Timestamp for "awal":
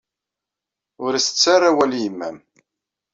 1.69-1.91